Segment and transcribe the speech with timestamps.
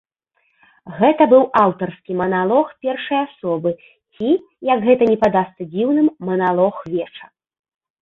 [0.99, 3.69] Гэта быў аўтарскі маналог першай асобы,
[4.15, 4.29] ці,
[4.73, 7.25] як гэта ні падасца дзіўным, маналог веча.